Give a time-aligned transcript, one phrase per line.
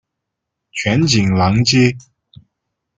[0.71, 1.95] 全景廊街。